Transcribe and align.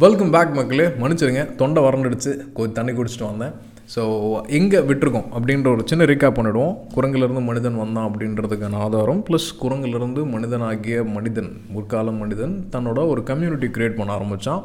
Welcome 0.00 0.30
back 0.30 0.54
மக்களே. 0.56 0.84
மன்னிச்சிருங்க 1.00 1.54
தொண்டை 1.54 1.80
வறண்டுடுச்சு. 1.82 2.30
கொஞ்சம் 2.56 2.76
தண்ணி 2.76 2.92
குடிச்சிட்டு 2.92 3.26
வந்தேன். 3.30 3.52
ஸோ 3.94 4.02
எங்கே 4.58 4.78
விட்டுருக்கோம் 4.78 5.26
அப்படின்ற 5.36 5.68
ஒரு 5.72 5.82
சின்ன 5.90 6.04
ரீக்காப் 6.04 6.36
பண்ணிடுவோம். 6.36 6.76
குரங்கிலிருந்து 6.94 7.42
மனிதன் 7.48 7.76
வந்தான் 7.76 8.06
அப்படின்றதுக்கான 8.10 8.78
ஆதாரம். 8.84 9.20
ப்ளஸ் 9.28 9.48
குரங்கிலிருந்து 9.62 10.22
மனிதனாகிய 10.34 11.04
மனிதன் 11.16 11.50
முற்கால 11.74 12.10
மனிதன் 12.22 12.54
தன்னோட 12.72 13.06
ஒரு 13.12 13.22
கம்யூனிட்டி 13.22 13.66
க்ரியேட் 13.66 13.98
பண்ண 13.98 14.12
ஆரம்பித்தான் 14.12 14.62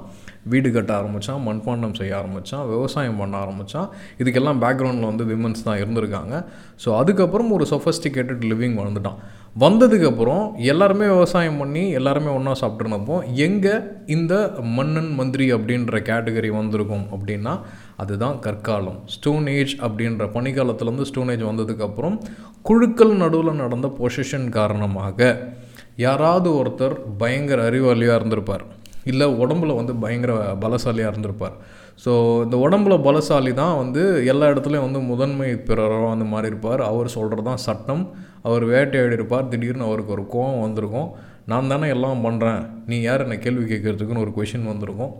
வீடு 0.51 0.69
கட்ட 0.75 0.91
ஆரம்பித்தான் 0.99 1.41
மண்பாண்டம் 1.47 1.95
செய்ய 1.99 2.19
ஆரம்பித்தான் 2.19 2.65
விவசாயம் 2.73 3.19
பண்ண 3.21 3.35
ஆரம்பித்தான் 3.43 3.89
இதுக்கெல்லாம் 4.21 4.61
பேக்ரவுண்டில் 4.63 5.09
வந்து 5.11 5.25
விமன்ஸ் 5.31 5.65
தான் 5.67 5.81
இருந்திருக்காங்க. 5.83 6.35
ஸோ 6.83 6.89
அதுக்கப்புறம் 7.01 7.51
ஒரு 7.57 7.67
சொஃபஸ்டிகேட்டட் 7.73 8.45
லிவிங் 8.51 8.77
வந்துட்டான் 8.83 9.19
வந்ததுக்கப்புறம் 9.63 10.43
எல்லாருமே 10.71 11.05
விவசாயம் 11.13 11.59
பண்ணி 11.61 11.83
எல்லாருமே 11.99 12.29
ஒன்றா 12.37 12.53
சாப்பிட்ருந்தப்போ 12.61 13.15
எங்கே 13.45 13.75
இந்த 14.15 14.33
மன்னன் 14.77 15.09
மந்திரி 15.19 15.45
அப்படின்ற 15.55 16.01
கேட்டகரி 16.09 16.49
வந்திருக்கும் 16.57 17.05
அப்படின்னா 17.15 17.53
அதுதான் 18.03 18.35
கற்காலம். 18.45 18.99
ஸ்டோன் 19.15 19.47
ஏஜ் 19.57 19.73
அப்படின்ற 19.85 20.25
பனிக்காலத்துலேருந்து 20.35 21.07
ஸ்டோன் 21.11 21.31
ஏஜ் 21.33 21.45
வந்ததுக்கப்புறம் 21.49 22.17
குழுக்கள் 22.69 23.13
நடுவில் 23.23 23.61
நடந்த 23.63 23.89
பொசிஷன் 23.99 24.47
காரணமாக 24.57 25.29
யாராவது 26.05 26.49
ஒருத்தர் 26.59 26.95
பயங்கர 27.21 27.59
அறிவாளியாக 27.69 28.17
இருந்திருப்பார். 28.19 28.65
இல்லை 29.11 29.27
உடம்புல 29.43 29.75
வந்து 29.79 29.93
பயங்கர 30.03 30.33
பலசாலியாக 30.63 31.11
இருந்திருப்பார். 31.13 31.55
ஸோ 32.03 32.11
இந்த 32.45 32.55
உடம்புல 32.65 32.95
பலசாலி 33.07 33.51
தான் 33.61 33.77
வந்து 33.81 34.01
எல்லா 34.31 34.47
இடத்துலையும் 34.53 34.87
வந்து 34.87 35.01
முதன்மை 35.11 35.49
பிறரோ 35.69 36.03
அந்த 36.15 36.25
மாதிரி 36.33 36.51
இருப்பார். 36.51 36.81
அவர் 36.91 37.15
சொல்கிறது 37.15 37.45
தான் 37.49 37.63
சட்டம். 37.67 38.03
அவர் 38.47 38.63
வேட்டையாடி 38.73 39.17
இருப்பார் 39.19 39.49
திடீர்னு 39.53 39.87
அவருக்கு 39.89 40.15
ஒரு 40.17 40.25
கோவம் 40.35 40.63
வந்திருக்கும். 40.65 41.09
நான் 41.51 41.71
தானே 41.71 41.87
எல்லாம் 41.95 42.23
பண்ணுறேன் 42.27 42.61
நீ 42.91 42.95
யார் 43.07 43.23
என்னை 43.25 43.37
கேள்வி 43.43 43.65
கேட்குறதுக்குன்னு 43.73 44.23
ஒரு 44.25 44.33
கொஷின் 44.37 44.71
வந்திருக்கும். 44.71 45.13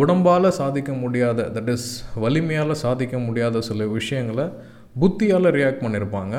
உடம்பால் 0.00 0.56
சாதிக்க 0.60 0.92
முடியாத 1.02 1.44
தட் 1.56 1.70
இஸ் 1.74 1.90
வலிமையால் 2.24 2.80
சாதிக்க 2.84 3.16
முடியாத 3.26 3.60
சில 3.68 3.86
விஷயங்களை 3.98 4.46
புத்தியால் 5.00 5.54
ரியாக்ட் 5.58 5.82
பண்ணியிருப்பாங்க 5.84 6.34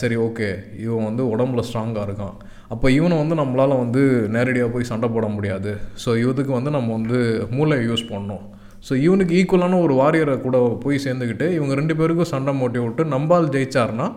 சரி 0.00 0.16
ஓகே 0.26 0.48
இவன் 0.84 1.06
வந்து 1.08 1.22
உடம்புல 1.34 1.62
ஸ்ட்ராங்காக 1.68 2.06
இருக்கான். 2.08 2.34
அப்போ 2.74 2.86
இவனை 2.98 3.16
வந்து 3.22 3.36
நம்மளால் 3.40 3.80
வந்து 3.82 4.02
நேரடியாக 4.34 4.70
போய் 4.74 4.90
சண்டை 4.90 5.08
போட 5.14 5.26
முடியாது. 5.36 5.72
ஸோ 6.02 6.10
இவதுக்கு 6.22 6.52
வந்து 6.58 6.70
நம்ம 6.76 6.92
வந்து 6.98 7.18
மூளை 7.56 7.78
யூஸ் 7.88 8.04
பண்ணணும். 8.12 8.44
ஸோ 8.86 8.92
இவனுக்கு 9.06 9.34
ஈக்குவலான 9.40 9.78
ஒரு 9.86 9.94
வாரியரை 10.02 10.34
கூட 10.46 10.56
போய் 10.84 11.04
சேர்ந்துக்கிட்டு 11.04 11.46
இவங்க 11.58 11.74
ரெண்டு 11.80 11.94
பேருக்கும் 12.00 12.32
சண்டை 12.34 12.52
மூட்டி 12.60 12.80
விட்டு 12.84 13.04
நம்பால் 13.14 13.52
ஜெயிச்சார்னா 13.54 14.08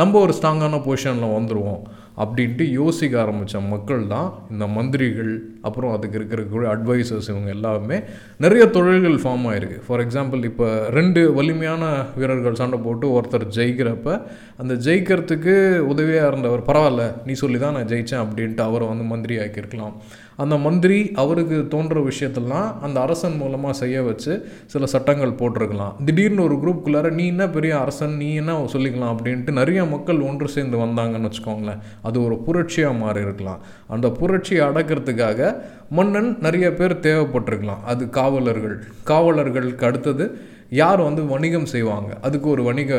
நம்ம 0.00 0.18
ஒரு 0.26 0.32
ஸ்ட்ராங்கான 0.38 0.78
பொசிஷனில் 0.86 1.34
வந்துடுவோம் 1.36 1.82
அப்படின்ட்டு 2.16 2.64
யோசிக்க 2.70 3.14
ஆரம்பித்த 3.20 3.60
மக்கள் 3.66 4.04
தான் 4.06 4.28
இந்த 4.50 4.64
மந்திரிகள் 4.66 5.32
அப்புறம் 5.62 5.92
அதுக்கு 5.92 6.18
இருக்கிற 6.18 6.68
அட்வைசர்ஸ் 6.68 7.28
இவங்க 7.28 7.50
எல்லாமே 7.50 7.96
நிறைய 8.38 8.64
தொழில்கள் 8.70 9.18
ஃபார்ம் 9.22 9.46
ஆகிருக்கு 9.46 9.78
ஃபார் 9.86 10.02
எக்ஸாம்பிள் 10.04 10.42
இப்போ 10.44 10.68
ரெண்டு 10.88 11.22
வலிமையான 11.34 11.84
வீரர்கள் 12.16 12.54
சண்டை 12.54 12.78
போட்டு 12.78 13.08
ஒருத்தர் 13.12 13.46
ஜெயிக்கிறப்ப 13.58 14.10
அந்த 14.56 14.74
ஜெயிக்கிறதுக்கு 14.86 15.54
உதவியாக 15.86 16.30
இருந்தவர் 16.30 16.68
பரவாயில்ல 16.68 17.04
நீ 17.24 17.34
சொல்லி 17.34 17.58
தான் 17.58 17.76
நான் 17.78 17.90
ஜெயித்தேன் 17.92 18.24
அப்படின்ட்டு 18.24 18.62
அவரை 18.62 18.88
வந்து 18.88 19.04
மந்திரி 19.04 19.36
ஆக்கியிருக்கலாம் 19.38 19.96
அந்த 20.36 20.56
மந்திரி 20.56 21.10
அவருக்கு 21.14 21.68
தோன்ற 21.68 22.00
விஷயத்தெல்லாம் 22.00 22.80
அந்த 22.80 23.00
அரசன் 23.00 23.36
மூலமாக 23.36 23.72
செய்ய 23.72 24.02
வச்சு 24.02 24.48
சில 24.66 24.86
சட்டங்கள் 24.86 25.30
போட்டிருக்கலாம். 25.30 26.04
திடீர்னு 26.04 26.42
ஒரு 26.42 26.54
குரூப்புக்குள்ளார 26.54 27.10
நீ 27.10 27.26
என்ன 27.26 27.48
பெரிய 27.48 27.78
அரசன்? 27.78 28.16
நீ 28.16 28.34
என்ன 28.34 28.58
சொல்லிக்கலாம்? 28.58 29.14
அப்படின்ட்டு 29.16 29.52
நிறைய 29.52 29.84
மக்கள் 29.84 30.20
ஒன்று 30.20 30.48
சேர்ந்து 30.48 30.78
வந்தாங்கன்னு 30.78 31.30
வச்சுக்கோங்களேன். 31.30 31.78
அது 32.02 32.24
ஒரு 32.24 32.42
புரட்சியாக 32.46 32.98
மாறி 32.98 33.20
இருக்கலாம். 33.20 33.58
அந்த 33.88 34.10
புரட்சியை 34.10 34.66
அடக்கிறதுக்காக 34.66 35.54
மன்னன் 35.90 36.38
நிறைய 36.40 36.74
பேர் 36.74 36.96
தேவைப்பட்டிருக்கலாம். 36.96 37.82
அது 37.86 38.10
காவலர்கள். 38.10 38.84
காவலர்களுக்கு 39.06 39.84
அடுத்தது 39.84 40.38
யார் 40.80 41.00
வந்து 41.08 41.22
வணிகம் 41.34 41.68
செய்வாங்க? 41.74 42.10
அதுக்கு 42.26 42.48
ஒரு 42.54 42.62
வணிக 42.68 42.92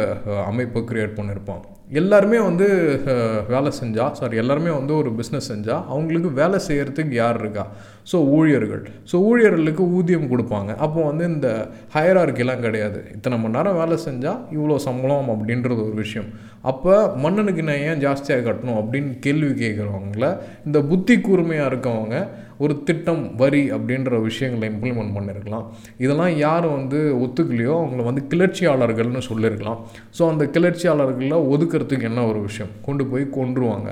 அமைப்பு 0.52 0.80
க்ரியேட் 0.90 1.18
பண்ணியிருப்பான் 1.18 1.66
எல்லாருமே 2.00 2.40
வந்து 2.47 2.66
வேலை 3.52 3.69
செஞ்சால் 3.80 4.16
சாரி 4.19 4.40
எல்லாருமே 4.41 4.72
வந்து 4.78 4.94
ஒரு 5.02 5.09
பிஸ்னஸ் 5.19 5.50
செஞ்சால் 5.52 5.84
அவங்களுக்கு 5.91 6.30
வேலை 6.40 6.58
செய்கிறதுக்கு 6.66 7.16
யார் 7.19 7.38
இருக்கா? 7.41 7.64
ஸோ 8.12 8.18
ஊழியர்கள். 8.38 8.84
ஸோ 9.12 9.16
ஊழியர்களுக்கு 9.30 9.84
ஊதியம் 9.97 10.30
கொடுப்பாங்க. 10.34 10.72
அப்போ 10.86 11.00
வந்து 11.09 11.24
இந்த 11.34 11.50
ஹயரார்கிலாம் 11.96 12.64
கிடையாது. 12.66 13.00
இத்தனை 13.16 13.38
மணி 13.44 13.56
நேரம் 13.58 13.80
வேலை 13.81 13.97
செஞ்சால் 14.08 14.41
இவ்வளோ 14.56 14.80
சம்பளம் 14.88 15.31
அப்படின்றது 15.36 15.80
ஒரு 15.88 15.97
விஷயம். 16.03 16.30
அப்போ 16.72 16.94
மன்னனுக்கு 17.24 17.64
நான் 17.70 17.86
ஏன் 17.90 18.03
ஜாஸ்தியாக 18.06 18.46
கட்டணும் 18.47 18.80
அப்படின்னு 18.81 19.14
கேள்வி 19.25 19.53
கேட்குறவங்கள 19.64 20.28
இந்த 20.68 20.81
புத்தி 20.91 21.18
கூர்மையாக 21.28 21.72
இருக்கவங்க 21.72 22.18
ஒரு 22.63 22.73
திட்டம் 22.88 23.23
வரி 23.41 23.63
அப்படின்ற 23.78 24.22
விஷயங்களை 24.28 24.66
இம்ப்ளிமெண்ட் 24.73 25.16
பண்ணியிருக்கலாம் 25.18 25.66
இதெல்லாம் 26.03 26.34
யார் 26.45 26.68
வந்து 26.78 27.00
ஒத்துக்கலையோ 27.25 27.73
அவங்கள 27.81 28.03
வந்து 28.09 28.23
கிளர்ச்சியாளர்கள்னு 28.34 29.23
சொல்லியிருக்கலாம் 29.29 29.81
ஸோ 30.19 30.23
அந்த 30.34 30.45
கிளர்ச்சியாளர்களை 30.57 31.40
ஒதுக்கிறதுக்கு 31.56 32.09
என்ன 32.12 32.28
ஒரு 32.31 32.40
விஷயம்? 32.47 32.72
கொண்டு 32.88 33.06
போய் 33.12 33.25
கொன்றுவாங்க. 33.40 33.90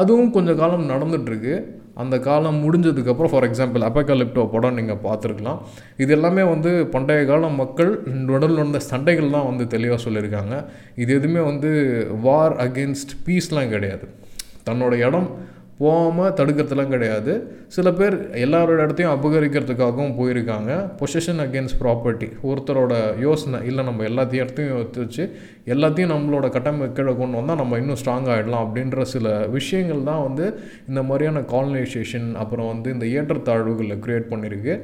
அதுவும் 0.00 0.34
கொஞ்சம் 0.34 0.60
காலம் 0.60 0.90
நடந்துகிட்ருக்கு 0.90 1.54
அந்த 2.02 2.16
காலம் 2.26 2.58
முடிஞ்சதுக்கப்புறம் 2.64 3.30
ஃபார் 3.32 3.46
எக்ஸாம்பிள் 3.48 3.82
அப்பக்கலிப்டோ 3.88 4.42
படம் 4.52 4.76
நீங்கள் 4.78 5.00
பார்த்துருக்கலாம். 5.06 5.58
இது 6.02 6.12
எல்லாமே 6.16 6.42
வந்து 6.52 6.70
பண்டைய 6.94 7.24
கால 7.30 7.48
மக்கள் 7.62 7.90
உடல் 8.36 8.56
நடந்த 8.60 8.80
சண்டைகள் 8.90 9.34
தான் 9.36 9.48
வந்து 9.50 9.64
தெளிவாக 9.74 9.98
சொல்லியிருக்காங்க. 10.04 10.54
இது 11.02 11.10
எதுவுமே 11.18 11.42
வந்து 11.50 11.70
வார் 12.26 12.54
அகேன்ஸ்ட் 12.66 13.12
பீஸ்லாம் 13.26 13.72
கிடையாது. 13.74 14.06
தன்னோட 14.68 14.92
இடம் 15.08 15.28
போகாமல் 15.80 16.34
தடுக்கிறதுலாம் 16.38 16.92
கிடையாது. 16.94 17.32
சில 17.76 17.88
பேர் 17.98 18.16
எல்லாரோட 18.44 18.78
இடத்தையும் 18.84 19.14
அபகரிக்கிறதுக்காகவும் 19.14 20.16
போயிருக்காங்க. 20.18 20.72
பொசிஷன் 21.00 21.42
அகேன்ஸ்ட் 21.44 21.78
ப்ராப்பர்ட்டி 21.82 22.28
ஒருத்தரோட 22.48 22.94
யோசனை 23.26 23.60
இல்லை 23.70 23.84
நம்ம 23.88 24.04
எல்லாத்தையும் 24.10 24.44
இடத்தையும் 24.44 24.74
எடுத்து 24.76 25.00
வச்சு 25.04 25.24
எல்லாத்தையும் 25.74 26.12
நம்மளோட 26.14 26.46
கட்டமைப்பு 26.56 26.96
கீழே 26.98 27.12
கொண்டு 27.14 27.38
வந்தால் 27.40 27.60
நம்ம 27.62 27.78
இன்னும் 27.82 27.98
ஸ்ட்ராங் 28.00 28.28
ஆகிடலாம் 28.32 28.64
அப்படின்ற 28.66 29.02
சில 29.14 29.34
விஷயங்கள் 29.48 30.06
தான் 30.10 30.22
வந்து 30.22 30.46
இந்த 30.88 31.02
மாதிரியான 31.02 31.42
காலனைசேஷன் 31.54 32.28
அப்புறம் 32.42 32.70
வந்து 32.72 32.88
இந்த 32.90 33.06
ஏற்றத்தாழ்வுகளை 33.16 33.96
க்ரியேட் 34.06 34.30
பண்ணியிருக்கு 34.32 34.74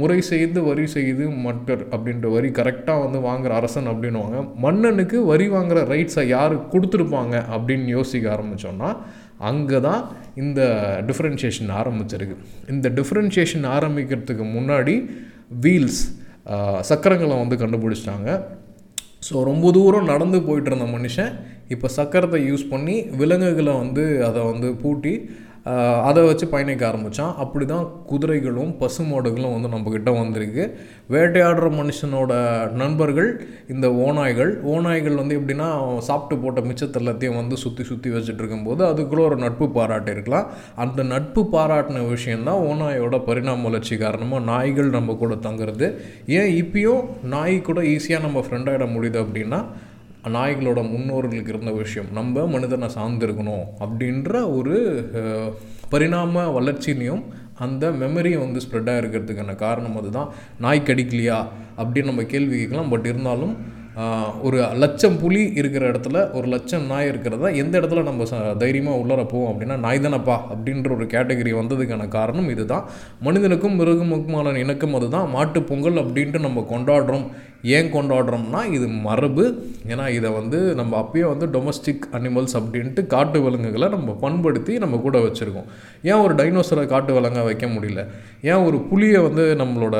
முறை 0.00 0.18
செய்து 0.30 0.60
வரி 0.62 0.86
செய்து 0.96 1.24
மட்டர் 1.46 1.82
அப்படின்ற 1.92 2.28
வரி 2.32 2.48
கரெக்டாக 2.58 3.04
வந்து 3.04 3.18
வாங்குகிற 3.20 3.54
அரசன் 3.60 3.90
அப்படின்வாங்க 3.92 4.38
மன்னனுக்கு 4.58 5.18
வரி 5.24 5.46
வாங்குகிற 5.48 5.82
ரைட்ஸை 5.94 6.24
யார் 6.28 6.54
கொடுத்துருப்பாங்க 6.72 7.34
அப்படின்னு 7.56 7.88
யோசிக்க 7.88 8.28
ஆரம்பித்தோன்னா 8.34 8.90
அங்கே 9.48 9.78
தான் 9.88 10.02
இந்த 10.42 10.60
டிஃப்ரென்ஷியேஷன் 11.08 11.70
ஆரம்பிச்சிருக்கு. 11.80 12.36
இந்த 12.74 12.86
டிஃப்ரென்ஷியேஷன் 12.98 13.66
ஆரம்பிக்கிறதுக்கு 13.76 14.46
முன்னாடி 14.56 14.94
வீல்ஸ் 15.64 16.02
சக்கரங்களை 16.90 17.36
வந்து 17.42 17.56
கண்டுபிடிச்சிட்டாங்க. 17.62 18.28
ஸோ 19.26 19.36
ரொம்ப 19.50 19.70
தூரம் 19.76 20.10
நடந்து 20.12 20.38
போயிட்டு 20.48 20.70
இருந்த 20.70 20.86
மனுஷன் 20.96 21.32
இப்போ 21.74 21.86
சக்கரத்தை 21.98 22.38
யூஸ் 22.50 22.64
பண்ணி 22.72 22.96
விலங்குகளை 23.20 23.72
வந்து 23.82 24.04
அதை 24.28 24.40
வந்து 24.50 24.68
பூட்டி 24.82 25.14
அதை 26.08 26.20
வச்சு 26.26 26.46
பயணிக்க 26.52 26.82
ஆரம்பித்தான் 26.88 27.32
அப்படி 27.42 27.64
தான் 27.72 27.86
குதிரைகளும் 28.10 28.70
பசுமாடுகளும் 28.82 29.54
வந்து 29.54 29.70
நம்மக்கிட்ட 29.72 30.10
வந்திருக்கு. 30.18 30.64
வேட்டையாடுற 31.14 31.66
மனுஷனோட 31.80 32.32
நண்பர்கள் 32.82 33.30
இந்த 33.74 33.86
ஓநாய்கள். 34.06 34.52
ஓநாய்கள் 34.74 35.18
வந்து 35.20 35.36
எப்படின்னா 35.40 35.68
சாப்பிட்டு 36.08 36.36
போட்ட 36.42 36.62
மிச்சத்தை 36.68 37.00
எல்லாத்தையும் 37.02 37.38
வந்து 37.40 37.58
சுற்றி 37.64 37.84
சுற்றி 37.90 38.12
வச்சுட்டு 38.14 38.42
இருக்கும்போது 38.42 38.84
அதுக்குள்ளே 38.90 39.24
ஒரு 39.28 39.38
நட்பு 39.44 39.68
பாராட்டு 39.78 40.12
இருக்கலாம். 40.16 40.48
அந்த 40.84 41.02
நட்பு 41.12 41.44
பாராட்டின 41.56 42.06
விஷயந்தான் 42.14 42.62
ஓநாயோட 42.70 43.18
பரிணாம 43.28 43.66
வளர்ச்சி 43.68 43.96
காரணமாக 44.04 44.46
நாய்கள் 44.52 44.96
நம்ம 44.96 45.16
கூட 45.24 45.34
தங்குறது. 45.48 45.88
ஏன் 46.38 46.54
இப்பயும் 46.62 47.04
நாய் 47.34 47.58
கூட 47.68 47.80
ஈஸியாக 47.94 48.26
நம்ம 48.26 48.44
ஃப்ரெண்டாகிட 48.46 48.86
முடியுது 48.96 49.20
அப்படின்னா 49.24 49.60
நாய்களோட 50.28 50.82
முன்னோர்களுக்கு 50.82 51.48
இருந்த 51.48 51.70
விஷயம். 51.70 52.12
நம்ம 52.12 52.46
மனிதனை 52.46 52.88
சார்ந்திருக்கணும் 52.88 53.64
அப்படின்ற 53.80 54.56
ஒரு 54.56 55.10
பரிணாம 55.88 56.60
வளர்ச்சியிலையும் 56.60 57.22
அந்த 57.54 57.90
மெமரியை 57.90 58.38
வந்து 58.38 58.60
ஸ்ப்ரெட் 58.60 58.94
ஆகிருக்கிறதுக்கான 58.94 59.54
காரணம் 59.54 59.96
அதுதான். 59.96 60.32
நாய் 60.60 60.82
கடிக்கலையா? 60.84 61.46
அப்படின்னு 61.78 62.04
நம்ம 62.04 62.24
கேள்வி 62.24 62.58
கேட்கலாம். 62.58 62.88
பட் 62.88 63.06
இருந்தாலும் 63.06 63.56
ஒரு 64.42 64.58
லட்சம் 64.82 65.18
புலி 65.18 65.52
இருக்கிற 65.54 65.90
இடத்துல 65.90 66.32
ஒரு 66.32 66.46
லட்சம் 66.46 66.84
நாய் 66.86 67.08
இருக்கிறதா 67.08 67.48
எந்த 67.62 67.74
இடத்துல 67.80 68.02
நம்ம 68.02 68.24
ச 68.24 68.56
தைரியமாக 68.56 69.00
உள்ளர 69.02 69.24
போவோம் 69.28 69.50
அப்படின்னா 69.52 69.76
நாய் 69.78 69.98
தானப்பா 69.98 70.36
அப்படின்ற 70.52 70.92
ஒரு 70.94 71.06
கேட்டகரி 71.14 71.54
வந்ததுக்கான 71.60 72.08
காரணம் 72.08 72.48
இதுதான். 72.48 72.86
மனிதனுக்கும் 73.20 73.78
மிருகமுக்குமான 73.80 74.56
இணக்கம் 74.56 74.94
அதுதான். 74.94 75.30
மாட்டு 75.30 75.62
பொங்கல் 75.62 76.00
அப்படின்ட்டு 76.04 76.40
நம்ம 76.40 76.66
கொண்டாடுறோம். 76.72 77.26
ஏன் 77.76 77.92
கொண்டாடுறோம்னா 77.92 78.72
இது 78.72 78.86
மரபு. 78.88 79.44
ஏன்னா 79.88 80.08
இதை 80.08 80.30
வந்து 80.30 80.58
நம்ம 80.74 80.92
அப்பயே 81.00 81.24
வந்து 81.32 81.46
டொமஸ்டிக் 81.46 82.04
அனிமல்ஸ் 82.12 82.54
அப்படின்ட்டு 82.58 83.06
காட்டு 83.06 83.42
விலங்குகளை 83.42 83.88
நம்ம 83.88 84.12
பண்படுத்தி 84.12 84.78
நம்ம 84.78 84.96
கூட 84.96 85.18
வச்சுருக்கோம். 85.18 85.68
ஏன் 86.02 86.22
ஒரு 86.24 86.34
டைனோசரை 86.34 86.86
காட்டு 86.86 87.14
விலங்காக 87.14 87.44
வைக்க 87.44 87.66
முடியல? 87.66 88.04
ஏன் 88.42 88.64
ஒரு 88.68 88.76
புளியை 88.90 89.20
வந்து 89.22 89.44
நம்மளோட 89.62 89.96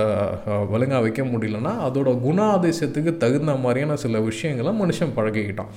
விலங்காக 0.71 1.01
வைக்க 1.01 1.23
முடியலன்னா 1.23 1.73
அதோட 1.89 2.11
குணாதிசயத்துக்கு 2.27 3.17
தகுந்த 3.17 3.55
மாதிரியான 3.55 3.88
மாதிரியான 3.89 4.03
சில 4.05 4.21
விஷயங்களை 4.29 4.71
மனுஷன் 4.83 5.15
பழகிக்கிட்டான். 5.19 5.71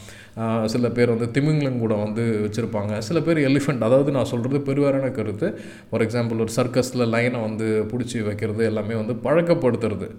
சில 0.73 0.85
பேர் 0.97 1.13
வந்து 1.13 1.27
திமிங்கலம் 1.35 1.81
கூட 1.83 1.93
வந்து 2.05 2.23
வச்சுருப்பாங்க. 2.45 2.93
சில 3.07 3.17
பேர் 3.27 3.39
எலிஃபெண்ட் 3.49 3.85
அதாவது 3.87 4.09
நான் 4.17 4.29
சொல்கிறது 4.31 4.59
பெருவாரான 4.69 5.09
கருத்து. 5.17 5.47
ஃபார் 5.89 6.03
எக்ஸாம்பிள் 6.05 6.41
ஒரு 6.45 6.53
சர்க்கஸில் 6.59 7.05
லைனை 7.15 7.41
வந்து 7.47 7.67
பிடிச்சி 7.91 8.19
வைக்கிறது 8.27 8.63
எல்லாமே 8.71 8.95
வந்து 9.01 9.15
பழக்கப்படுத்துறது. 9.25 10.09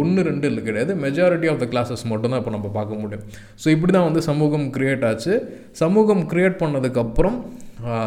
ஒன்று 0.00 0.20
ரெண்டு 0.28 0.46
இல்லை 0.50 0.62
கிடையாது. 0.66 0.92
மெஜாரிட்டி 1.04 1.46
ஆஃப் 1.52 1.62
த 1.62 1.66
கிளாஸஸ் 1.72 2.04
மட்டும்தான் 2.10 2.40
இப்போ 2.42 2.52
நம்ம 2.56 2.68
பார்க்க 2.76 3.00
முடியும். 3.02 3.24
ஸோ 3.62 3.66
இப்படி 3.76 3.92
தான் 3.96 4.08
வந்து 4.08 4.20
சமூகம் 4.30 4.66
க்ரியேட் 4.76 5.06
ஆச்சு. 5.08 5.34
சமூகம் 5.82 6.22
க்ரியேட் 6.32 6.60
பண்ணதுக்கப்புறம் 6.62 7.38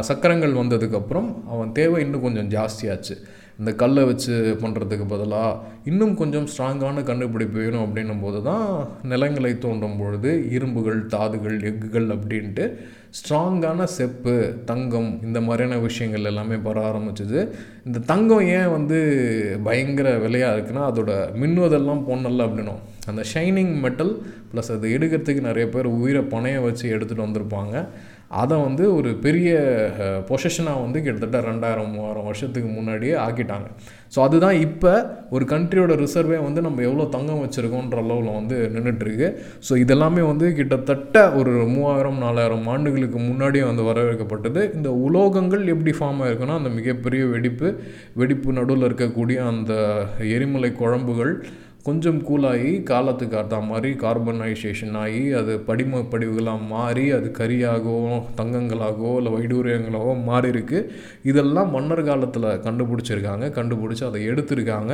சக்கரங்கள் 0.10 0.54
வந்ததுக்கப்புறம் 0.62 1.28
அவன் 1.54 1.74
தேவை 1.80 1.98
இன்னும் 2.06 2.24
கொஞ்சம் 2.28 2.50
ஜாஸ்தியாச்சு. 2.56 3.16
இந்த 3.60 3.72
கல்லை 3.82 4.04
வச்சு 4.04 4.34
பண்ணுறதுக்கு 4.62 5.06
பதிலாக 5.14 5.62
இன்னும் 5.92 6.14
கொஞ்சம் 6.16 6.48
ஸ்ட்ராங்கான 6.52 7.04
கண்டுபிடிப்பு 7.10 7.58
வேணும் 7.64 7.86
அப்படின்னும் 7.86 8.24
போது 8.26 8.40
தான் 8.50 8.68
நிலங்களை 9.12 9.52
தோன்றும் 9.66 9.98
பொழுது 10.02 10.32
இரும்புகள் 10.56 11.00
தாதுகள் 11.14 11.58
எக்குகள் 11.70 12.08
அப்படின்ட்டு 12.16 12.66
ஸ்ட்ராங்கான 13.18 13.84
செப்பு 13.98 14.34
தங்கம் 14.66 15.10
இந்த 15.28 15.40
மாதிரியான 15.42 15.80
விஷயங்கள் 15.86 16.30
எல்லாமே 16.32 16.58
வர 16.68 16.78
ஆரம்பிச்சது. 16.90 17.40
இந்த 17.88 18.00
தங்கம் 18.12 18.46
ஏன் 18.58 18.74
வந்து 18.76 18.98
பயங்கர 19.68 20.10
விலையாக 20.26 20.56
இருக்குன்னா 20.56 20.84
அதோட 20.90 21.12
மின்னுவதெல்லாம் 21.42 22.04
பொண்ணல்ல 22.10 22.46
அப்படின்னும். 22.48 22.84
அந்த 23.12 23.24
ஷைனிங் 23.34 23.74
மெட்டல் 23.86 24.14
ப்ளஸ் 24.52 24.72
அது 24.76 24.88
எடுக்கிறதுக்கு 24.98 25.48
நிறைய 25.50 25.68
பேர் 25.76 25.90
உயிரை 26.00 26.24
பணைய 26.36 26.62
வச்சு 26.68 26.86
எடுத்துகிட்டு 26.98 27.28
வந்திருப்பாங்க. 27.28 27.76
அதை 28.42 28.56
வந்து 28.64 28.84
ஒரு 28.96 29.10
பெரிய 29.26 29.50
பொஷஷனாக 30.30 30.82
வந்து 30.86 31.00
கிட்டத்தட்ட 31.04 31.40
ரெண்டாயிரம் 31.50 31.92
மூவாயிரம் 31.94 32.26
வருஷத்துக்கு 32.30 32.70
முன்னாடியே 32.78 33.14
ஆக்கிட்டாங்க. 33.26 33.68
ஸோ 34.14 34.20
அதுதான் 34.26 34.58
இப்போ 34.66 34.92
ஒரு 35.36 35.46
கண்ட்ரியோட 35.52 35.94
ரிசர்வே 36.02 36.38
வந்து 36.46 36.62
நம்ம 36.66 36.84
எவ்வளோ 36.88 37.06
தங்கம் 37.16 37.42
வச்சுருக்கோன்ற 37.44 37.98
அளவில் 38.04 38.38
வந்து 38.40 38.58
நின்றுட்டுருக்கு 38.76 39.30
ஸோ 39.68 39.76
இதெல்லாமே 39.84 40.24
வந்து 40.32 40.48
கிட்டத்தட்ட 40.60 41.24
ஒரு 41.40 41.54
மூவாயிரம் 41.76 42.20
நாலாயிரம் 42.26 42.68
ஆண்டுகளுக்கு 42.74 43.20
முன்னாடியே 43.30 43.66
வந்து 43.70 43.86
வரவேற்கப்பட்டது. 43.90 44.64
இந்த 44.78 44.92
உலோகங்கள் 45.08 45.64
எப்படி 45.76 45.94
ஃபார்ம் 46.00 46.22
ஆயிருக்குன்னா 46.26 46.60
அந்த 46.62 46.72
மிகப்பெரிய 46.80 47.24
வெடிப்பு 47.36 47.70
வெடிப்பு 48.22 48.58
நடுவில் 48.60 48.88
இருக்கக்கூடிய 48.90 49.38
அந்த 49.54 49.74
எரிமலை 50.36 50.72
குழம்புகள் 50.82 51.34
கொஞ்சம் 51.88 52.20
கூலாகி 52.28 52.72
காலத்துக்கு 52.90 53.36
அர்த்தா 53.40 53.58
மாதிரி 53.70 53.90
கார்பனைசேஷன் 54.04 54.96
ஆகி 55.02 55.22
அது 55.40 55.54
படிம 55.68 56.02
படிவுகளாக 56.14 56.66
மாறி 56.72 57.06
அது 57.18 57.28
கரியாகவோ 57.40 58.16
தங்கங்களாகவோ 58.40 59.12
இல்லை 59.20 59.32
வைடூரியங்களாகவோ 59.36 60.14
மாறி 60.30 60.50
இருக்குது 60.54 60.90
இதெல்லாம் 61.30 61.70
மன்னர் 61.76 62.04
காலத்தில் 62.10 62.48
கண்டுபிடிச்சிருக்காங்க. 62.66 63.46
கண்டுபிடிச்சி 63.58 64.04
அதை 64.10 64.22
எடுத்திருக்காங்க. 64.32 64.94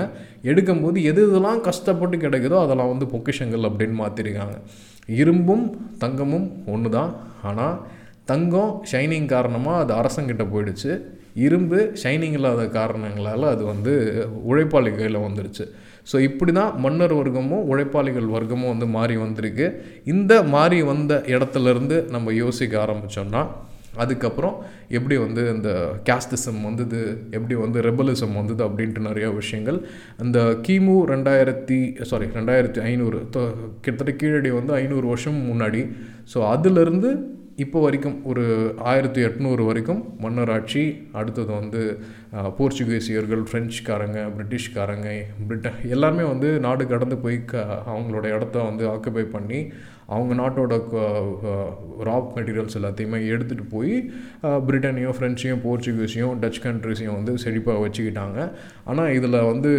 எடுக்கும்போது 0.52 0.98
எது 1.12 1.22
இதெல்லாம் 1.30 1.62
கஷ்டப்பட்டு 1.70 2.18
கிடைக்குதோ 2.26 2.60
அதெல்லாம் 2.66 2.92
வந்து 2.94 3.08
பொக்கிஷங்கள் 3.14 3.68
அப்படின்னு 3.70 3.98
மாற்றிருக்காங்க 4.04 4.58
இரும்பும் 5.22 5.66
தங்கமும் 6.04 6.48
ஒன்று 6.74 6.92
தான் 6.98 7.12
ஆனால் 7.50 7.76
தங்கம் 8.32 8.74
ஷைனிங் 8.92 9.30
காரணமாக 9.36 9.82
அது 9.84 9.94
அரசங்கிட்ட 10.02 10.46
போயிடுச்சு. 10.54 10.92
இரும்பு 11.46 11.80
ஷைனிங் 12.02 12.38
இல்லாத 12.40 12.64
காரணங்களால் 12.78 13.46
அது 13.54 13.64
வந்து 13.72 13.94
உழைப்பாளி 14.52 14.92
கையில் 15.00 15.26
வந்துருச்சு. 15.26 15.66
ஸோ 16.12 16.16
இப்படி 16.30 16.52
தான் 16.60 16.72
மன்னர் 16.86 17.14
வர்க்கமும் 17.20 17.68
உழைப்பாளிகள் 17.74 18.34
வர்க்கமும் 18.38 18.72
வந்து 18.74 18.88
மாறி 18.96 19.16
வந்திருக்கு. 19.26 19.68
இந்த 20.14 20.34
மாறி 20.56 20.80
வந்த 20.94 21.14
இடத்துலேருந்து 21.36 21.98
நம்ம 22.16 22.34
யோசிக்க 22.44 22.74
ஆரம்பித்தோம்னா 22.86 23.44
அதுக்கப்புறம் 24.04 24.56
எப்படி 24.98 25.16
வந்து 25.24 25.42
இந்த 25.56 25.70
கேஸ்டிசம் 26.08 26.62
வந்தது 26.68 27.00
எப்படி 27.38 27.56
வந்து 27.64 27.80
ரெபலிசம் 27.88 28.38
வந்தது 28.40 28.62
அப்படின்ட்டு 28.68 29.02
நிறையா 29.08 29.30
விஷயங்கள். 29.42 29.78
அந்த 30.24 30.40
கிமு 30.66 30.96
ரெண்டாயிரத்தி 31.12 31.78
சாரி 32.12 32.28
ரெண்டாயிரத்தி 32.38 32.82
ஐநூறு 32.90 33.20
கிட்டத்தட்ட 33.84 34.14
கீழடி 34.22 34.52
வந்து 34.60 34.74
ஐநூறு 34.82 35.06
வருஷம் 35.12 35.40
முன்னாடி. 35.52 35.84
ஸோ 36.34 36.40
அதுலேருந்து 36.54 37.12
இப்போ 37.58 37.80
வரைக்கும் 37.82 38.16
ஒரு 38.26 38.44
ஆயிரத்தி 38.84 39.22
எட்நூறு 39.22 39.64
வரைக்கும் 39.66 40.00
மன்னர் 40.20 40.52
ஆட்சி 40.52 40.84
அடுத்தது 41.14 41.52
வந்து 41.52 41.82
போர்ச்சுகீசியர்கள் 42.58 43.44
ஃப்ரெஞ்சுக்காரங்க 43.44 44.20
பிரிட்டிஷ்காரங்க 44.30 45.10
பிரிட்டன் 45.48 45.78
எல்லாருமே 45.90 46.24
வந்து 46.24 46.50
நாடு 46.60 46.86
கடந்து 46.88 47.18
போய் 47.18 47.38
க 47.46 47.66
அவங்களோட 47.86 48.26
இடத்த 48.28 48.64
வந்து 48.64 48.86
ஆக்குபை 48.88 49.26
பண்ணி 49.30 49.60
அவங்க 50.16 50.34
நாட்டோட 50.42 50.74
ரா 52.08 52.18
மெட்டீரியல்ஸ் 52.36 52.78
எல்லாத்தையுமே 52.80 53.20
எடுத்துகிட்டு 53.34 53.66
போய் 53.76 53.94
பிரிட்டனையும் 54.68 55.16
ஃப்ரெஞ்சையும் 55.18 55.64
போர்ச்சுகீஸையும் 55.66 56.38
டச் 56.44 56.62
கண்ட்ரிஸையும் 56.66 57.18
வந்து 57.20 57.34
செழிப்பாக 57.44 57.84
வச்சுக்கிட்டாங்க. 57.86 58.40
ஆனால் 58.92 59.14
இதில் 59.18 59.40
வந்து 59.52 59.72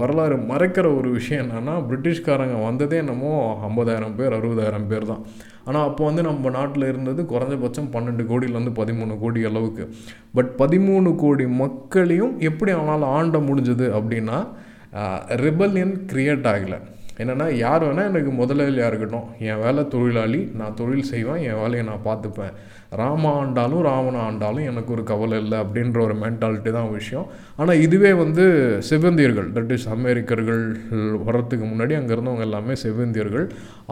வரலாறு 0.00 0.36
மறைக்கிற 0.52 0.86
ஒரு 0.98 1.10
விஷயம் 1.18 1.42
என்னென்னா 1.44 1.76
பிரிட்டிஷ்காரங்க 1.90 2.58
வந்ததே 2.68 2.98
என்னமோ 3.04 3.32
ஐம்பதாயிரம் 3.68 4.16
பேர் 4.20 4.36
அறுபதாயிரம் 4.38 4.88
பேர் 4.92 5.10
தான். 5.12 5.24
ஆனால் 5.68 5.86
அப்போ 5.88 6.02
வந்து 6.08 6.22
நம்ம 6.28 6.50
நாட்டில் 6.58 6.90
இருந்தது 6.92 7.22
குறைஞ்சபட்சம் 7.32 7.90
பன்னெண்டு 7.94 8.24
கோடியிலேருந்து 8.30 8.72
பதிமூணு 8.80 9.14
கோடி 9.24 9.40
அளவுக்கு. 9.50 9.84
பட் 10.36 10.50
பதிமூணு 10.62 11.10
கோடி 11.22 11.44
மக்களையும் 11.64 12.34
எப்படி 12.50 12.72
அவனால் 12.78 13.12
ஆண்ட 13.16 13.38
முடிஞ்சது 13.48 13.88
அப்படின்னா 13.98 14.38
ரிபல்யன் 15.44 15.94
க்ரியேட் 16.10 16.48
ஆகலை. 16.52 16.78
என்னென்னா 17.20 17.46
யார் 17.64 17.82
வேணால் 17.86 18.10
எனக்கு 18.10 18.30
முதலாளியாக 18.40 18.90
இருக்கட்டும். 18.90 19.26
என் 19.48 19.62
வேலை 19.64 19.82
தொழிலாளி 19.94 20.40
நான் 20.60 20.78
தொழில் 20.82 21.10
செய்வேன் 21.10 21.42
என் 21.48 21.60
வேலையை 21.62 21.82
நான் 21.88 22.06
பார்த்துப்பேன். 22.06 22.54
ராம 23.00 23.28
ஆண்டாலும் 23.40 23.82
ராவண 23.88 24.16
ஆண்டாலும் 24.28 24.66
எனக்கு 24.70 24.90
ஒரு 24.96 25.02
கவலை 25.10 25.36
இல்லை 25.42 25.58
அப்படின்ற 25.64 25.98
ஒரு 26.06 26.14
மென்டாலிட்டி 26.22 26.70
தான் 26.76 26.90
விஷயம். 26.96 27.26
ஆனால் 27.60 27.82
இதுவே 27.84 28.10
வந்து 28.22 28.44
செவ்வந்தியர்கள் 28.88 29.48
தட் 29.56 29.72
இஸ் 29.76 29.86
அமெரிக்கர்கள் 29.96 30.62
வர்றதுக்கு 31.26 31.66
முன்னாடி 31.70 31.96
அங்கே 31.98 32.12
இருந்தவங்க 32.16 32.46
எல்லாமே 32.48 32.76
செவ்வந்தியர்கள். 32.84 33.46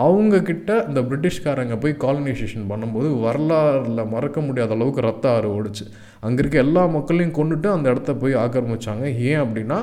அவங்கக்கிட்ட 0.06 0.70
இந்த 0.88 1.02
பிரிட்டிஷ்காரங்க 1.10 1.76
போய் 1.84 1.94
காலனைசேஷன் 2.06 2.70
பண்ணும்போது 2.72 3.10
வரலாறில் 3.26 4.10
மறக்க 4.14 4.40
முடியாத 4.48 4.74
அளவுக்கு 4.78 5.06
ரத்த 5.08 5.28
ஆறு 5.36 5.50
ஓடிச்சு. 5.58 5.86
அங்கே 6.26 6.40
இருக்க 6.42 6.58
எல்லா 6.66 6.82
மக்களையும் 6.96 7.36
கொண்டுட்டு 7.38 7.68
அந்த 7.76 7.86
இடத்த 7.94 8.14
போய் 8.22 8.40
ஆக்கிரமிச்சாங்க. 8.44 9.04
ஏன் 9.30 9.42
அப்படின்னா 9.44 9.78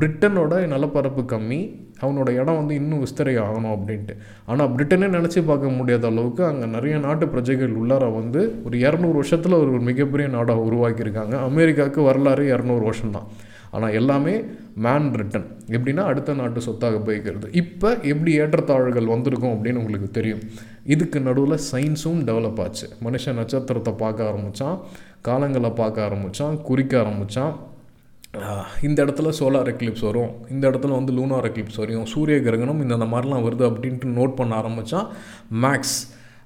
பிரிட்டனோட 0.00 0.54
நிலப்பரப்பு 0.72 1.22
கம்மி 1.34 1.60
அவனோட 2.02 2.28
இடம் 2.40 2.58
வந்து 2.60 2.74
இன்னும் 2.80 3.02
விஸ்தரை 3.04 3.34
ஆகணும் 3.44 3.72
அப்படின்ட்டு. 3.74 4.14
ஆனால் 4.50 4.70
பிரிட்டனே 4.76 5.08
நினச்சி 5.16 5.42
பார்க்க 5.50 5.76
முடியாத 5.78 6.06
அளவுக்கு 6.12 6.44
அங்கே 6.44 6.66
நிறைய 6.76 6.96
நாட்டு 7.06 7.26
பிரஜைகள் 7.26 7.74
உள்ளார 7.82 8.06
வந்து 8.20 8.40
ஒரு 8.66 8.78
இரநூறு 8.86 9.16
வருஷத்தில் 9.20 9.60
ஒரு 9.62 9.72
மிகப்பெரிய 9.90 10.28
நாடாக 10.36 10.66
உருவாக்கியிருக்காங்க. 10.68 11.34
அமெரிக்காவுக்கு 11.50 12.02
வரலாறு 12.10 12.44
இரநூறு 12.54 12.84
வருஷம் 12.90 13.14
தான் 13.18 13.28
ஆனால் 13.76 13.94
எல்லாமே 14.00 14.34
மேன் 14.84 15.08
ரிட்டன் 15.20 15.46
எப்படின்னா 15.76 16.02
அடுத்த 16.10 16.34
நாட்டு 16.40 16.60
சொத்தாக 16.66 16.98
போய்க்கிறது. 17.06 17.46
இப்போ 17.62 17.88
எப்படி 18.12 18.32
ஏற்றத்தாழ்கள் 18.42 19.10
வந்திருக்கும் 19.14 19.52
அப்படின்னு 19.54 19.80
உங்களுக்கு 19.82 20.08
தெரியும். 20.18 20.42
இதுக்கு 20.94 21.18
நடுவில் 21.20 21.64
சயின்ஸும் 21.72 22.20
டெவலப் 22.28 22.60
ஆச்சு. 22.64 22.86
மனுஷன் 23.06 23.38
நட்சத்திரத்தை 23.40 23.92
பார்க்க 24.04 24.28
ஆரம்பித்தான் 24.28 24.78
காலங்களை 25.28 25.72
பார்க்க 25.80 26.06
ஆரம்பித்தான் 26.06 26.56
குறிக்க 26.68 26.94
ஆரம்பித்தான் 27.02 27.52
இந்த 28.82 29.04
இடத்துல 29.04 29.32
சோலார் 29.38 29.70
எக்லிப்ஸ் 29.72 30.04
வரும். 30.04 30.32
இந்த 30.50 30.70
இடத்துல 30.70 30.90
வந்து 30.90 31.12
லூனார் 31.12 31.48
எக்லிப்ஸ் 31.50 31.76
வரும் 31.76 32.04
சூரிய 32.04 32.38
கிரகணம் 32.40 32.82
இந்த 32.82 32.96
மாதிரிலாம் 32.96 33.44
வருது 33.46 33.64
அப்படின்ட்டு 33.68 34.16
நோட் 34.18 34.34
பண்ண 34.34 34.60
ஆரம்பித்தா 34.60 35.06
மேக்ஸ் 35.62 35.98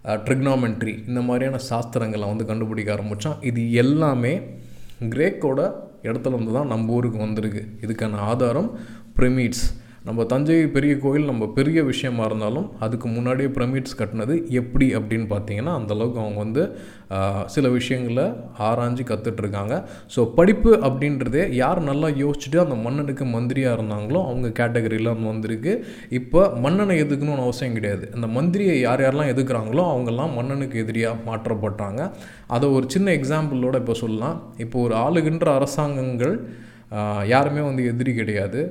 ட்ரிக்னாமெண்ட்ரி 0.04 1.08
இந்த 1.08 1.20
மாதிரியான 1.20 1.60
சாஸ்திரங்களை 1.70 2.26
வந்து 2.26 2.46
கண்டுபிடிக்க 2.46 2.92
ஆரம்பித்தான் 2.92 3.36
இது 3.40 3.72
எல்லாமே 3.72 4.40
கிரேக்கோட 5.00 5.60
இடத்துல 6.02 6.34
இருந்து 6.34 6.52
தான் 6.52 6.66
நம்ம 6.66 6.92
ஊருக்கு 6.92 7.18
வந்திருக்கு. 7.18 7.62
இதுக்கான 7.80 8.16
ஆதாரம் 8.16 8.78
பிரிமிட்ஸ். 9.16 9.64
நம்ம 10.06 10.24
தஞ்சை 10.30 10.54
பெரிய 10.76 10.92
கோயில் 11.02 11.28
நம்ம 11.30 11.44
பெரிய 11.56 11.80
விஷயமா 11.90 12.22
இருந்தாலும் 12.28 12.64
அதுக்கு 12.84 13.06
முன்னாடியே 13.16 13.48
பிரமிட்ஸ் 13.56 13.98
கட்டினது 14.00 14.34
எப்படி 14.60 14.86
அப்படின்னு 14.98 15.26
பார்த்தீங்கன்னா 15.32 15.72
அந்தளவுக்கு 15.80 16.18
அவங்க 16.22 16.38
வந்து 16.44 16.62
சில 17.54 17.66
விஷயங்களை 17.76 18.24
ஆராய்ஞ்சு 18.68 19.04
கற்றுட்ருக்காங்க 19.10 19.76
ஸோ 20.14 20.22
படிப்பு 20.38 20.72
அப்படின்றதே 20.88 21.44
யார் 21.60 21.80
நல்லா 21.90 22.10
யோசிச்சுட்டு 22.22 22.60
அந்த 22.64 22.78
மன்னனுக்கு 22.86 23.26
மந்திரியாக 23.36 23.76
இருந்தாங்களோ 23.78 24.22
அவங்க 24.30 24.50
கேட்டகரியில் 24.60 25.12
வந்திருக்கு. 25.30 25.72
இப்போ 26.20 26.42
மன்னனை 26.66 26.96
எதுக்கணும்னு 27.04 27.46
அவசியம் 27.46 27.78
கிடையாது. 27.78 28.04
அந்த 28.16 28.26
மந்திரியை 28.38 28.76
யார் 28.86 29.04
யாரெல்லாம் 29.06 29.32
எதுக்குறாங்களோ 29.34 29.86
அவங்கெல்லாம் 29.92 30.36
மன்னனுக்கு 30.40 30.76
எதிரியாக 30.84 31.24
மாற்றப்பட்டாங்க. 31.30 32.02
அதை 32.56 32.66
ஒரு 32.76 32.86
சின்ன 32.96 33.10
எக்ஸாம்பிளோட 33.20 33.76
இப்போ 33.84 33.96
சொல்லலாம். 34.04 34.36
இப்போ 34.66 34.78
ஒரு 34.86 34.96
ஆளுகின்ற 35.06 35.48
அரசாங்கங்கள் 35.58 36.36
யாருமே 37.34 37.62
வந்து 37.70 37.82
எதிரி 37.90 38.12
கிடையாது. 38.20 38.62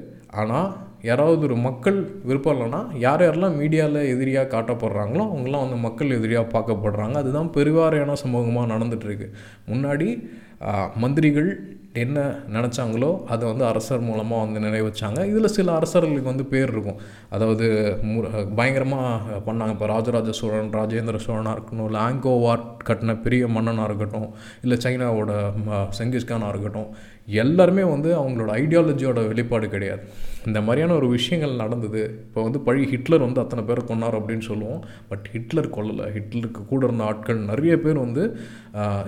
ஆனால் 0.42 0.70
யாராவது 1.10 1.46
ஒரு 1.50 1.58
மக்கள் 1.68 2.00
விருப்பம் 2.30 2.56
இல்லைன்னா 2.56 2.82
யார் 3.06 3.24
யாரெல்லாம் 3.26 3.60
மீடியாவில் 3.62 4.10
எதிரியாக 4.14 4.52
காட்டப்படுறாங்களோ 4.56 5.26
அவங்களாம் 5.32 5.66
வந்து 5.66 5.80
மக்கள் 5.88 6.16
எதிரியாக 6.20 6.52
பார்க்கப்படுறாங்க. 6.56 7.16
அதுதான் 7.24 7.52
பெருவாரியான 7.58 8.18
சமூகமாக 8.24 8.72
நடந்துகிட்ருக்கு 8.74 9.30
முன்னாடி 9.72 10.10
மந்திரிகள் 11.04 11.52
என்ன 12.02 12.18
நினச்சாங்களோ 12.56 13.10
அதை 13.34 13.44
வந்து 13.50 13.64
அரசர் 13.70 14.06
மூலமாக 14.10 14.44
வந்து 14.44 14.60
நிறைவேச்சாங்க 14.66 15.20
இதில் 15.32 15.54
சில 15.56 15.68
அரசர்களுக்கு 15.78 16.30
வந்து 16.32 16.46
பேர் 16.52 16.72
இருக்கும். 16.74 17.00
அதாவது 17.36 17.66
பயங்கரமாக 18.60 19.40
பண்ணாங்க. 19.48 19.74
இப்போ 19.76 19.88
ராஜராஜ 19.94 20.36
சோழன் 20.40 20.72
ராஜேந்திர 20.80 21.20
சோழனாக 21.26 21.56
இருக்கட்டும் 21.58 21.88
இல்லை 21.90 22.02
ஆங்கோவார் 22.08 22.64
கட்டின 22.90 23.16
பெரிய 23.26 23.48
மன்னனாக 23.56 23.90
இருக்கட்டும் 23.90 24.30
இல்லை 24.66 24.78
சைனாவோட 24.86 25.32
செங்கிஸ்கானாக 26.00 26.54
இருக்கட்டும் 26.54 26.92
எல்லாருமே 27.44 27.86
வந்து 27.96 28.12
அவங்களோட 28.22 28.52
ஐடியாலஜியோட 28.62 29.20
வெளிப்பாடு 29.32 29.68
கிடையாது. 29.76 30.06
இந்த 30.50 30.60
மாதிரியான 30.66 30.94
ஒரு 31.00 31.08
விஷயங்கள் 31.16 31.60
நடந்தது. 31.62 32.02
இப்போ 32.26 32.40
வந்து 32.46 32.60
பழி 32.68 32.84
ஹிட்லர் 32.92 33.26
வந்து 33.26 33.42
அத்தனை 33.44 33.64
பேரை 33.64 33.82
கொண்டார் 33.90 34.18
அப்படின்னு 34.20 34.46
சொல்லுவோம். 34.50 34.80
But 35.10 35.26
Hitler 35.34 35.70
கொல்லலை. 35.76 36.06
ஹிட்லருக்கு 36.16 36.62
கூட 36.72 36.82
இருந்த 36.88 37.04
ஆட்கள் 37.10 37.40
நிறைய 37.52 37.74
பேர் 37.84 38.00
வந்து 38.06 38.24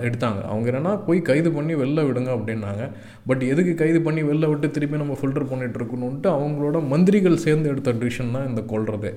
எடுத்தாங்க. 0.06 0.40
அவங்க 0.50 0.66
என்னென்னா 0.72 0.92
போய் 1.06 1.20
கைது 1.30 1.52
பண்ணி 1.56 1.74
வெளில 1.82 2.04
விடுங்க 2.08 2.30
அப்படின்னாங்க. 2.36 2.84
பட் 3.30 3.42
எதுக்கு 3.52 3.74
கைது 3.82 4.00
பண்ணி 4.08 4.22
வெளில 4.30 4.48
விட்டு 4.52 4.68
திருப்பி 4.76 5.02
நம்ம 5.02 5.16
ஃபில்டர் 5.20 5.50
பண்ணிகிட்டு 5.52 5.80
இருக்கணுன்ட்டு 5.82 6.30
அவங்களோட 6.36 6.80
மந்திரிகள் 6.92 7.42
சேர்ந்து 7.46 7.70
எடுத்த 7.74 7.96
டிசிஷன் 8.04 8.36
தான் 8.36 8.48
இந்த 8.50 8.64
கொள்வது 8.74 9.12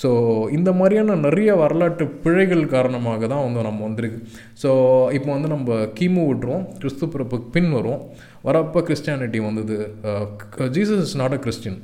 ஸோ 0.00 0.10
இந்த 0.56 0.70
மாதிரியான 0.78 1.16
நிறைய 1.24 1.50
வரலாற்று 1.62 2.04
பிழைகள் 2.24 2.62
காரணமாக 2.74 3.26
தான் 3.32 3.44
வந்து 3.46 3.66
நம்ம 3.66 3.82
வந்திருக்கு. 3.88 4.18
ஸோ 4.62 4.70
இப்போ 5.18 5.30
வந்து 5.36 5.50
நம்ம 5.54 5.78
கிமு 5.98 6.22
விட்டுருவோம். 6.28 6.64
கிறிஸ்து 6.80 7.10
பிறப்புக்கு 7.14 7.48
பின் 7.56 7.72
வரும் 7.78 8.00
வரப்போ 8.48 8.82
கிறிஸ்டியானிட்டி 8.88 9.40
வந்தது. 9.48 9.76
Jesus 10.76 11.04
is 11.06 11.18
not 11.22 11.36
a 11.38 11.40
Christian 11.46 11.78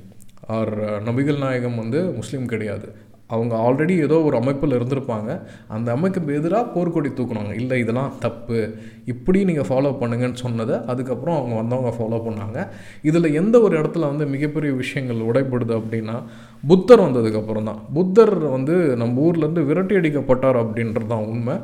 or 0.59 0.73
நபிகள் 1.09 1.43
நாயகம் 1.45 1.81
வந்து 1.83 2.01
முஸ்லீம் 2.21 2.49
கிடையாது. 2.55 2.89
அவங்க 3.35 3.55
ஆல்ரெடி 3.67 3.95
ஏதோ 4.07 4.17
ஒரு 4.29 4.37
அமைப்பில் 4.41 4.77
இருந்திருப்பாங்க. 4.79 5.31
அந்த 5.77 5.89
அமைப்புக்கு 5.97 6.37
எதிராக 6.41 6.65
போர்க்கொடி 6.75 7.11
தூக்குனாங்க. 7.19 7.53
இல்லை 7.63 7.79
இதெல்லாம் 7.85 8.13
தப்பு. 8.25 8.61
இப்படி 9.13 9.41
நீங்கள் 9.49 9.69
ஃபாலோ 9.71 9.91
பண்ணுங்கன்னு 10.03 10.43
சொன்னதை 10.45 10.77
அதுக்கப்புறம் 10.93 11.37
அவங்க 11.39 11.55
வந்தவங்க 11.63 11.93
ஃபாலோ 11.99 12.21
பண்ணாங்க. 12.29 12.59
இதில் 13.11 13.37
எந்த 13.41 13.57
ஒரு 13.67 13.75
இடத்துல 13.81 14.09
வந்து 14.13 14.27
மிகப்பெரிய 14.35 14.73
விஷயங்கள் 14.83 15.27
உடைப்படுது 15.31 15.75
அப்படின்னா 15.81 16.17
புத்தர் 16.71 17.05
வந்ததுக்கப்புறம் 17.07 17.69
தான். 17.71 17.83
புத்தர் 17.97 18.35
வந்து 18.57 18.77
நம்ம 19.03 19.21
ஊர்லேருந்து 19.27 19.63
விரட்டி 19.69 19.95
அடிக்கப்பட்டார் 20.01 20.61
அப்படின்றது 20.63 21.09
தான் 21.13 21.29
உண்மை. 21.33 21.57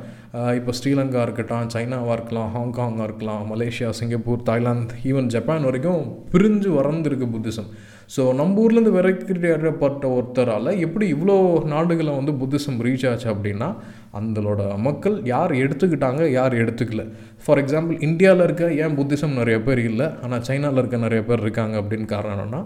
இப்போ 0.59 0.71
ஸ்ரீலங்கா 0.78 1.21
இருக்கட்டும் 1.26 1.73
சைனாவாக 1.75 2.14
இருக்கலாம் 2.18 2.52
ஹாங்காங்காக 2.54 3.09
இருக்கலாம் 3.09 3.42
Malaysia 3.52 3.90
Singapore 3.99 4.47
Thailand 4.49 4.94
even 5.11 5.33
Japan 5.35 5.66
வரைக்கும் 5.68 6.00
பிரிஞ்சு 6.33 6.71
வறந்துருக்கு 6.78 7.26
புத்திசம். 7.35 7.68
ஸோ 8.15 8.23
நம்ம 8.35 8.61
ஊர்லேருந்து 8.63 8.95
விரட்டிடப்பட்ட 8.97 10.05
ஒருத்தரால் 10.17 10.71
எப்படி 10.87 11.07
இவ்வளோ 11.15 11.37
நாடுகளை 11.65 12.13
வந்து 12.17 12.33
புத்திசம் 12.41 12.81
ரீச் 12.87 13.07
ஆச்சு 13.11 13.29
அப்படின்னா 13.35 13.69
அந்தளோட 14.19 14.79
மக்கள் 14.79 15.17
யார் 15.25 15.53
எடுத்துக்கிட்டாங்க 15.53 16.31
யார் 16.31 16.55
எடுத்துக்கல. 16.55 17.05
ஃபார் 17.45 17.61
எக்ஸாம்பிள் 17.63 18.03
இந்தியாவில் 18.09 18.45
இருக்க 18.45 18.73
ஏன் 18.73 18.97
புத்திசம் 18.99 19.39
நிறைய 19.41 19.63
பேர் 19.63 19.83
இல்லை 19.91 20.09
ஆனால் 20.23 20.45
சைனாவில் 20.49 20.81
இருக்க 20.83 20.97
நிறைய 20.97 21.23
பேர் 21.25 21.41
இருக்காங்க 21.41 21.77
அப்படின்னு 21.83 22.05
காரணம் 22.05 22.37
என்னென்னா 22.37 22.63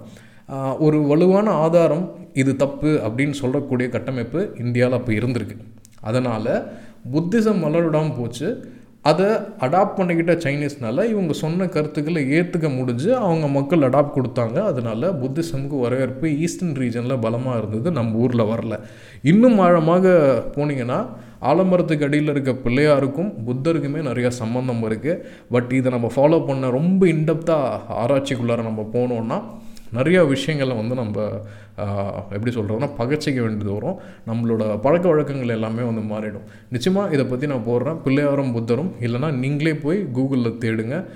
ஒரு 0.86 0.98
வலுவான 1.02 1.48
ஆதாரம் 1.64 2.04
இது 2.32 2.56
தப்பு 2.56 2.90
அப்படின்னு 3.06 3.36
சொல்லக்கூடிய 3.42 3.88
கட்டமைப்பு 3.88 4.40
இந்தியாவில் 4.64 4.98
அப்போ 4.98 5.12
இருந்திருக்கு. 5.12 5.56
அதனால் 6.00 6.52
புத்திசம் 7.14 7.64
வளரடாமல் 7.66 8.16
போச்சு. 8.18 8.48
அதை 9.08 9.28
அடாப்ட் 9.66 9.96
பண்ணிக்கிட்ட 9.98 10.34
சைனீஸ்னால 10.44 11.04
இவங்க 11.12 11.32
சொன்ன 11.42 11.68
கருத்துக்களை 11.76 12.22
ஏற்றுக்க 12.38 12.68
முடிஞ்சு 12.78 13.10
அவங்க 13.26 13.46
மக்கள் 13.58 13.86
அடாப்ட் 13.88 14.16
கொடுத்தாங்க. 14.16 14.58
அதனால 14.70 15.10
புத்திசமுக்கு 15.22 15.78
வரவேற்பு 15.84 16.28
ஈஸ்டர்ன் 16.46 16.76
ரீஜனில் 16.82 17.22
பலமாக 17.26 17.58
இருந்தது. 17.60 17.88
நம்ம 17.98 18.22
ஊரில் 18.24 18.50
வரல. 18.52 18.76
இன்னும் 19.32 19.58
ஆழமாக 19.66 20.06
போனீங்கன்னா 20.56 21.00
ஆலமரத்துக்கு 21.50 22.06
அடியில் 22.06 22.32
இருக்க 22.32 22.52
பிள்ளையாருக்கும் 22.64 23.30
புத்தருக்குமே 23.46 24.00
நிறையா 24.08 24.30
சம்மந்தம் 24.40 24.82
இருக்குது 24.88 25.20
பட் 25.54 25.70
இதை 25.78 25.88
நம்ம 25.94 26.08
ஃபாலோ 26.14 26.38
பண்ண 26.48 26.70
ரொம்ப 26.78 27.06
இன்டெப்த்தாக 27.14 27.96
ஆராய்ச்சிக்குள்ளார 28.02 28.62
நம்ம 28.68 28.84
போனோன்னா 28.96 29.38
நிறையா 29.94 30.28
விஷயங்களை 30.28 30.76
வந்து 30.76 30.94
நம்ம 30.94 31.40
எப்படி 32.30 32.56
சொல்கிறோன்னா 32.56 32.88
பகச்சிக்க 32.98 33.40
வேண்டியது 33.40 33.72
வரும். 33.72 33.98
நம்மளோட 34.26 34.80
பழக்க 34.80 35.08
வழக்கங்கள் 35.08 35.48
எல்லாமே 35.48 35.82
வந்து 35.82 36.14
மாறிடும். 36.14 36.46
நிச்சயமாக 36.70 37.12
இதை 37.12 37.24
பற்றி 37.24 37.46
நான் 37.46 37.66
போடுறேன். 37.66 37.98
பிள்ளையாரும் 38.04 38.54
புத்தரும். 38.56 38.90
இல்லைனா 39.00 39.32
நீங்களே 39.32 39.74
போய் 39.74 40.08
கூகுளில் 40.14 40.58
தேடுங்க. 40.64 41.08